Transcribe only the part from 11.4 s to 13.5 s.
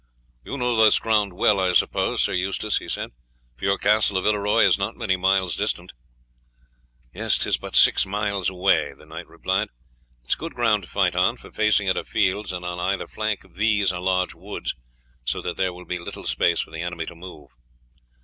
facing it are fields, and on either flank